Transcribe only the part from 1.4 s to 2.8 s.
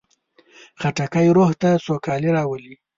ته سوکالي راولي.